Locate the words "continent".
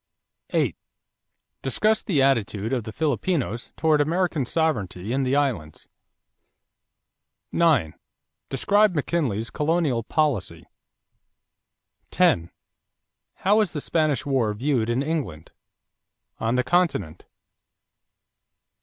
16.63-17.27